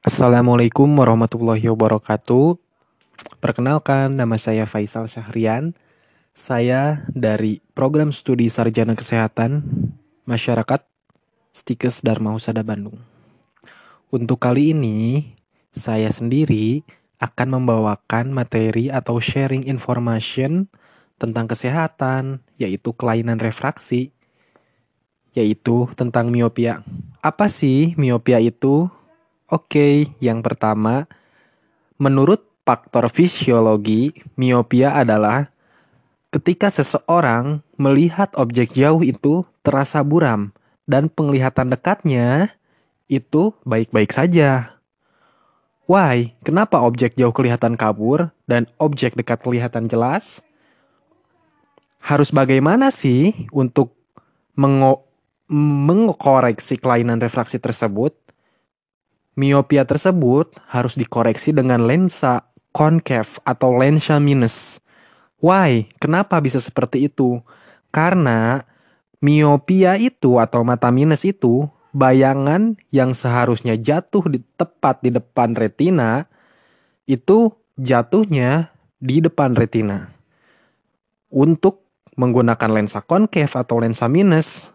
Assalamualaikum 0.00 0.88
warahmatullahi 0.96 1.68
wabarakatuh. 1.68 2.56
Perkenalkan, 3.36 4.16
nama 4.16 4.40
saya 4.40 4.64
Faisal 4.64 5.04
Syahrian. 5.12 5.76
Saya 6.32 7.04
dari 7.12 7.60
Program 7.76 8.08
Studi 8.08 8.48
Sarjana 8.48 8.96
Kesehatan 8.96 9.60
Masyarakat 10.24 10.88
Stikes 11.52 12.00
Dharma 12.00 12.32
Husada 12.32 12.64
Bandung. 12.64 12.96
Untuk 14.08 14.40
kali 14.40 14.72
ini, 14.72 15.36
saya 15.68 16.08
sendiri 16.08 16.80
akan 17.20 17.60
membawakan 17.60 18.32
materi 18.32 18.88
atau 18.88 19.20
sharing 19.20 19.68
information 19.68 20.72
tentang 21.20 21.44
kesehatan, 21.44 22.40
yaitu 22.56 22.96
kelainan 22.96 23.36
refraksi, 23.36 24.15
yaitu 25.36 25.86
tentang 25.92 26.32
miopia. 26.32 26.80
Apa 27.20 27.52
sih 27.52 27.92
miopia 28.00 28.40
itu? 28.40 28.88
Oke, 29.46 30.10
yang 30.18 30.40
pertama, 30.40 31.04
menurut 32.00 32.42
faktor 32.64 33.06
fisiologi, 33.12 34.16
miopia 34.34 34.96
adalah 34.96 35.52
ketika 36.34 36.72
seseorang 36.72 37.62
melihat 37.78 38.34
objek 38.34 38.74
jauh 38.74 39.04
itu 39.04 39.46
terasa 39.62 40.02
buram 40.02 40.50
dan 40.88 41.06
penglihatan 41.12 41.70
dekatnya 41.70 42.56
itu 43.06 43.54
baik-baik 43.62 44.10
saja. 44.10 44.74
Why? 45.86 46.34
Kenapa 46.42 46.82
objek 46.82 47.14
jauh 47.14 47.30
kelihatan 47.30 47.78
kabur 47.78 48.34
dan 48.50 48.66
objek 48.82 49.14
dekat 49.14 49.38
kelihatan 49.46 49.86
jelas? 49.86 50.42
Harus 52.02 52.34
bagaimana 52.34 52.90
sih 52.90 53.46
untuk 53.54 53.94
mengoreksi 55.50 56.78
kelainan 56.78 57.22
refraksi 57.22 57.58
tersebut? 57.58 58.14
Miopia 59.36 59.84
tersebut 59.84 60.56
harus 60.66 60.96
dikoreksi 60.96 61.52
dengan 61.52 61.84
lensa 61.84 62.48
concave 62.72 63.36
atau 63.44 63.76
lensa 63.76 64.16
minus. 64.16 64.80
Why? 65.40 65.88
Kenapa 66.00 66.40
bisa 66.40 66.56
seperti 66.56 67.08
itu? 67.12 67.44
Karena 67.92 68.64
miopia 69.20 70.00
itu 70.00 70.40
atau 70.40 70.64
mata 70.64 70.88
minus 70.88 71.24
itu 71.28 71.68
bayangan 71.96 72.76
yang 72.92 73.16
seharusnya 73.16 73.76
jatuh 73.80 74.24
di 74.28 74.44
tepat 74.60 75.00
di 75.00 75.12
depan 75.12 75.56
retina 75.56 76.28
itu 77.08 77.52
jatuhnya 77.80 78.72
di 79.00 79.24
depan 79.24 79.56
retina. 79.56 80.12
Untuk 81.32 81.84
menggunakan 82.16 82.72
lensa 82.72 83.04
concave 83.04 83.52
atau 83.52 83.80
lensa 83.80 84.08
minus, 84.08 84.72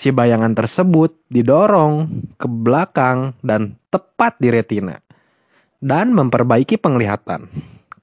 si 0.00 0.08
bayangan 0.08 0.56
tersebut 0.56 1.12
didorong 1.28 2.08
ke 2.40 2.48
belakang 2.48 3.36
dan 3.44 3.76
tepat 3.92 4.40
di 4.40 4.48
retina 4.48 4.96
dan 5.76 6.16
memperbaiki 6.16 6.80
penglihatan. 6.80 7.52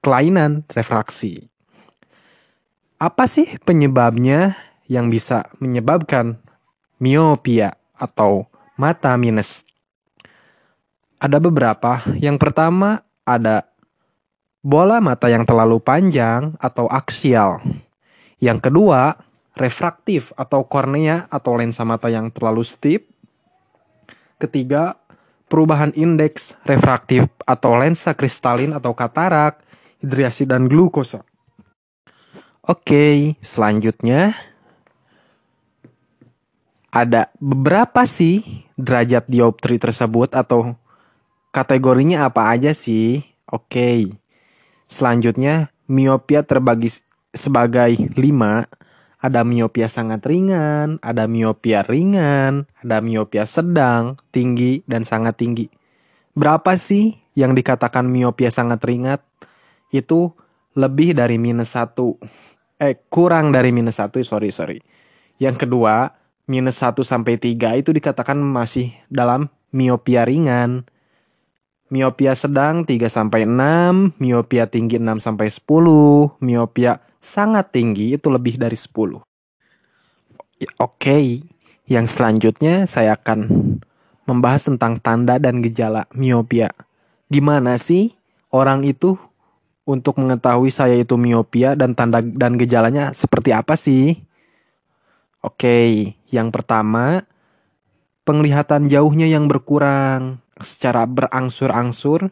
Kelainan 0.05 0.61
refraksi. 0.77 1.49
Apa 3.01 3.25
sih 3.25 3.57
penyebabnya 3.65 4.53
yang 4.85 5.09
bisa 5.09 5.49
menyebabkan 5.57 6.37
miopia 7.01 7.73
atau 7.97 8.45
mata 8.77 9.17
minus? 9.17 9.65
Ada 11.17 11.41
beberapa. 11.41 12.05
Yang 12.21 12.37
pertama 12.37 13.01
ada 13.25 13.73
bola 14.61 15.01
mata 15.01 15.33
yang 15.33 15.49
terlalu 15.49 15.81
panjang 15.81 16.53
atau 16.61 16.85
aksial. 16.85 17.57
Yang 18.37 18.69
kedua, 18.69 19.17
refraktif 19.57 20.31
atau 20.37 20.63
kornea 20.63 21.25
atau 21.27 21.57
lensa 21.57 21.81
mata 21.81 22.07
yang 22.07 22.29
terlalu 22.29 22.61
steep. 22.61 23.09
Ketiga, 24.37 24.95
perubahan 25.49 25.91
indeks 25.97 26.53
refraktif 26.63 27.25
atau 27.43 27.73
lensa 27.75 28.13
kristalin 28.13 28.77
atau 28.77 28.93
katarak, 28.93 29.59
hidrasi 29.99 30.45
dan 30.45 30.69
glukosa. 30.69 31.25
Oke, 32.67 33.39
selanjutnya 33.41 34.35
ada 36.91 37.31
beberapa 37.39 38.03
sih 38.03 38.43
derajat 38.75 39.25
dioptri 39.25 39.79
tersebut 39.79 40.35
atau 40.35 40.75
kategorinya 41.55 42.27
apa 42.27 42.51
aja 42.51 42.75
sih? 42.75 43.23
Oke. 43.47 44.11
Selanjutnya, 44.87 45.71
miopia 45.87 46.43
terbagi 46.43 46.91
sebagai 47.31 47.95
5 47.95 48.76
ada 49.17 49.41
miopia 49.41 49.89
sangat 49.89 50.21
ringan, 50.29 51.01
ada 51.01 51.25
miopia 51.25 51.81
ringan, 51.81 52.69
ada 52.85 53.01
miopia 53.01 53.49
sedang, 53.49 54.13
tinggi, 54.29 54.85
dan 54.85 55.03
sangat 55.03 55.41
tinggi. 55.41 55.73
Berapa 56.37 56.77
sih 56.77 57.17
yang 57.33 57.57
dikatakan 57.57 58.05
miopia 58.05 58.53
sangat 58.53 58.85
ringan? 58.85 59.17
Itu 59.89 60.37
lebih 60.77 61.17
dari 61.17 61.41
minus 61.41 61.73
satu. 61.73 62.21
Eh, 62.77 62.93
kurang 63.09 63.49
dari 63.49 63.73
minus 63.73 63.97
satu, 63.97 64.21
sorry, 64.21 64.53
sorry. 64.53 64.77
Yang 65.41 65.65
kedua, 65.65 66.13
minus 66.45 66.77
satu 66.77 67.01
sampai 67.01 67.41
tiga 67.41 67.73
itu 67.73 67.89
dikatakan 67.89 68.37
masih 68.37 68.93
dalam 69.09 69.49
miopia 69.73 70.29
ringan. 70.29 70.85
Miopia 71.87 72.35
sedang 72.35 72.83
3 72.83 73.07
sampai 73.07 73.47
6, 73.47 74.19
miopia 74.19 74.67
tinggi 74.67 74.99
6 74.99 75.23
sampai 75.23 75.47
10, 75.47 76.35
miopia 76.43 76.99
sangat 77.23 77.71
tinggi 77.71 78.11
itu 78.11 78.27
lebih 78.27 78.59
dari 78.59 78.75
10. 78.75 79.23
Ya, 80.59 80.67
oke, 80.83 80.99
okay. 80.99 81.47
yang 81.87 82.03
selanjutnya 82.03 82.83
saya 82.91 83.15
akan 83.15 83.47
membahas 84.27 84.67
tentang 84.67 84.99
tanda 84.99 85.39
dan 85.39 85.63
gejala 85.63 86.11
miopia. 86.11 86.75
Gimana 87.31 87.79
sih 87.79 88.11
orang 88.51 88.83
itu 88.83 89.15
untuk 89.87 90.19
mengetahui 90.19 90.67
saya 90.67 90.99
itu 90.99 91.15
miopia 91.15 91.71
dan 91.79 91.95
tanda 91.95 92.19
dan 92.19 92.59
gejalanya 92.59 93.15
seperti 93.15 93.55
apa 93.55 93.79
sih? 93.79 94.27
Oke, 95.39 95.63
okay. 95.63 95.91
yang 96.35 96.51
pertama 96.51 97.23
penglihatan 98.27 98.91
jauhnya 98.91 99.31
yang 99.31 99.47
berkurang 99.47 100.43
secara 100.61 101.07
berangsur-angsur, 101.07 102.29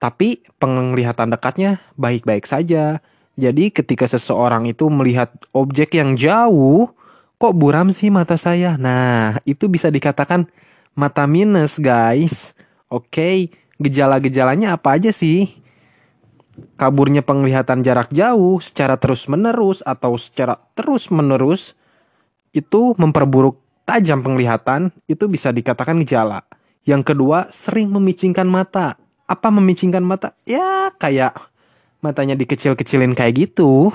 tapi 0.00 0.42
penglihatan 0.56 1.30
dekatnya 1.32 1.84
baik-baik 1.98 2.48
saja 2.48 3.04
jadi 3.40 3.72
ketika 3.72 4.04
seseorang 4.04 4.68
itu 4.68 4.92
melihat 4.92 5.32
objek 5.56 5.96
yang 5.96 6.12
jauh, 6.12 6.92
kok 7.40 7.56
buram 7.56 7.88
sih 7.88 8.12
mata 8.12 8.36
saya? 8.36 8.76
Nah, 8.76 9.40
itu 9.48 9.64
bisa 9.64 9.88
dikatakan 9.88 10.44
mata 10.92 11.24
minus, 11.24 11.80
guys. 11.80 12.52
Oke, 12.92 13.48
gejala-gejalanya 13.80 14.76
apa 14.76 15.00
aja 15.00 15.08
sih? 15.08 15.56
Kaburnya 16.76 17.24
penglihatan 17.24 17.80
jarak 17.80 18.12
jauh 18.12 18.60
secara 18.60 19.00
terus-menerus 19.00 19.80
atau 19.88 20.20
secara 20.20 20.60
terus-menerus 20.76 21.72
itu 22.52 22.92
memperburuk 23.00 23.56
tajam 23.88 24.20
penglihatan, 24.20 24.92
itu 25.08 25.24
bisa 25.32 25.48
dikatakan 25.48 25.96
gejala. 26.04 26.44
Yang 26.84 27.12
kedua, 27.12 27.48
sering 27.52 27.92
memicingkan 27.92 28.48
mata. 28.48 28.96
Apa 29.28 29.52
memicingkan 29.52 30.02
mata? 30.02 30.34
Ya, 30.48 30.90
kayak 30.96 31.36
matanya 32.00 32.34
dikecil-kecilin 32.34 33.12
kayak 33.12 33.48
gitu. 33.48 33.92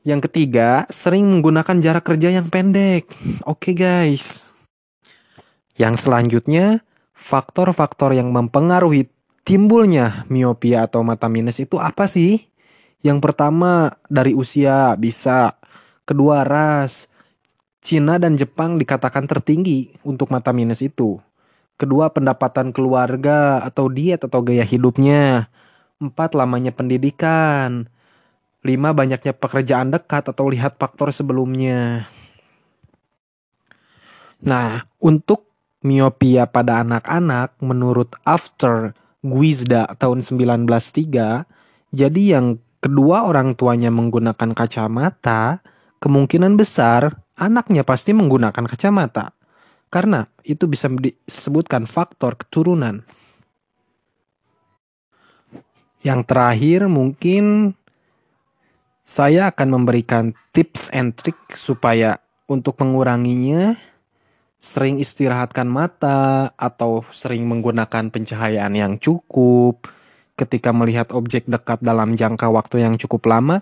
Yang 0.00 0.30
ketiga, 0.30 0.88
sering 0.88 1.28
menggunakan 1.28 1.76
jarak 1.84 2.08
kerja 2.08 2.32
yang 2.32 2.48
pendek. 2.48 3.10
Oke 3.44 3.76
guys. 3.76 4.48
Yang 5.76 6.08
selanjutnya, 6.08 6.80
faktor-faktor 7.12 8.16
yang 8.16 8.32
mempengaruhi 8.32 9.12
timbulnya 9.44 10.24
miopia 10.32 10.88
atau 10.88 11.04
mata 11.04 11.28
minus 11.28 11.60
itu 11.60 11.76
apa 11.76 12.08
sih? 12.08 12.48
Yang 13.04 13.18
pertama, 13.20 14.00
dari 14.08 14.32
usia 14.32 14.96
bisa. 14.96 15.60
Kedua, 16.08 16.48
ras. 16.48 17.08
Cina 17.80 18.20
dan 18.20 18.36
Jepang 18.36 18.76
dikatakan 18.76 19.24
tertinggi 19.24 19.96
untuk 20.04 20.28
mata 20.28 20.52
minus 20.52 20.84
itu. 20.84 21.16
Kedua, 21.80 22.12
pendapatan 22.12 22.76
keluarga 22.76 23.64
atau 23.64 23.88
diet 23.88 24.20
atau 24.20 24.44
gaya 24.44 24.68
hidupnya. 24.68 25.48
Empat, 25.96 26.36
lamanya 26.36 26.76
pendidikan. 26.76 27.88
Lima, 28.60 28.92
banyaknya 28.92 29.32
pekerjaan 29.32 29.88
dekat 29.88 30.28
atau 30.28 30.52
lihat 30.52 30.76
faktor 30.76 31.08
sebelumnya. 31.08 32.04
Nah, 34.44 34.84
untuk 35.00 35.48
miopia 35.80 36.44
pada 36.44 36.84
anak-anak 36.84 37.56
menurut 37.64 38.12
After 38.28 38.92
Guizda 39.24 39.88
tahun 39.96 40.20
1903, 40.20 41.48
jadi 41.96 42.22
yang 42.36 42.60
kedua 42.84 43.24
orang 43.24 43.56
tuanya 43.56 43.88
menggunakan 43.88 44.52
kacamata, 44.52 45.64
kemungkinan 46.00 46.60
besar 46.60 47.20
anaknya 47.40 47.82
pasti 47.82 48.12
menggunakan 48.12 48.68
kacamata. 48.68 49.32
Karena 49.90 50.22
itu 50.46 50.70
bisa 50.70 50.86
disebutkan 50.86 51.88
faktor 51.88 52.38
keturunan. 52.38 53.02
Yang 56.06 56.20
terakhir 56.30 56.80
mungkin 56.86 57.74
saya 59.02 59.50
akan 59.50 59.68
memberikan 59.82 60.30
tips 60.54 60.94
and 60.94 61.18
trick 61.18 61.36
supaya 61.58 62.22
untuk 62.46 62.78
menguranginya 62.78 63.74
sering 64.62 65.02
istirahatkan 65.02 65.66
mata 65.66 66.54
atau 66.54 67.02
sering 67.10 67.48
menggunakan 67.50 68.14
pencahayaan 68.14 68.76
yang 68.78 68.94
cukup. 69.02 69.90
Ketika 70.38 70.70
melihat 70.70 71.10
objek 71.10 71.50
dekat 71.50 71.82
dalam 71.82 72.14
jangka 72.14 72.46
waktu 72.48 72.86
yang 72.86 72.94
cukup 72.96 73.26
lama, 73.26 73.60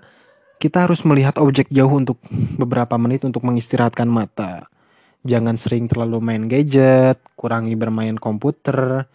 kita 0.59 0.91
harus 0.91 1.07
melihat 1.07 1.39
objek 1.39 1.71
jauh 1.71 1.91
untuk 1.95 2.19
beberapa 2.59 2.99
menit 2.99 3.23
untuk 3.23 3.47
mengistirahatkan 3.47 4.11
mata. 4.11 4.67
Jangan 5.23 5.55
sering 5.55 5.87
terlalu 5.87 6.19
main 6.19 6.45
gadget, 6.51 7.23
kurangi 7.39 7.79
bermain 7.79 8.19
komputer, 8.19 9.07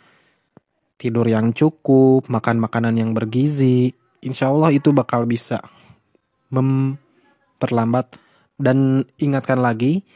tidur 0.96 1.28
yang 1.28 1.52
cukup, 1.52 2.28
makan 2.32 2.64
makanan 2.64 2.96
yang 2.96 3.12
bergizi. 3.12 3.92
Insya 4.24 4.52
Allah 4.52 4.72
itu 4.72 4.96
bakal 4.96 5.28
bisa 5.28 5.60
memperlambat 6.48 8.16
dan 8.56 9.04
ingatkan 9.20 9.60
lagi 9.60 10.08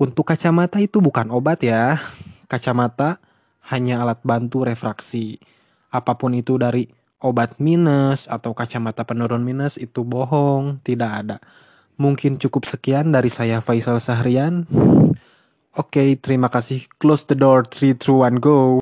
untuk 0.00 0.32
kacamata 0.32 0.80
itu 0.80 1.04
bukan 1.04 1.28
obat 1.28 1.60
ya. 1.60 2.00
Kacamata 2.48 3.20
hanya 3.68 4.00
alat 4.00 4.24
bantu 4.24 4.64
refraksi. 4.64 5.36
Apa 5.92 6.16
pun 6.16 6.32
itu 6.32 6.56
dari 6.56 6.88
obat 7.20 7.60
minus 7.60 8.26
atau 8.26 8.56
kacamata 8.56 9.04
penurun 9.04 9.44
minus 9.44 9.76
itu 9.76 10.04
bohong, 10.04 10.80
tidak 10.84 11.10
ada. 11.24 11.36
Mungkin 12.00 12.40
cukup 12.40 12.64
sekian 12.64 13.12
dari 13.12 13.28
saya 13.28 13.60
Faisal 13.60 14.00
Sahrian. 14.00 14.64
Oke, 15.70 16.02
okay, 16.02 16.08
terima 16.18 16.50
kasih. 16.50 16.88
Close 16.98 17.28
the 17.28 17.36
door, 17.36 17.62
3, 17.62 17.94
2, 17.94 18.26
1, 18.26 18.42
go. 18.42 18.56